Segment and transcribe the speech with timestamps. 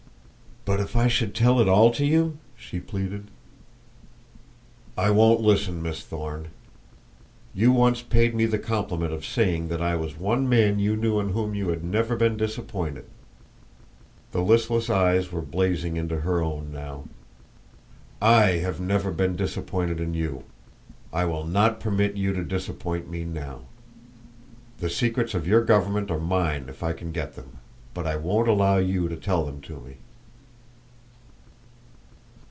[0.63, 3.31] "But if I should tell it all to you?" she pleaded.
[4.95, 6.49] "I won't listen, Miss Thorne.
[7.51, 11.19] You once paid me the compliment of saying that I was one man you knew
[11.19, 13.05] in whom you had never been disappointed."
[14.33, 17.05] The listless eyes were blazing into her own now.
[18.21, 20.43] "I have never been disappointed in you.
[21.11, 23.61] I will not permit you to disappoint me now.
[24.77, 27.57] The secrets of your government are mine if I can get them
[27.95, 29.97] but I won't allow you to tell them to me."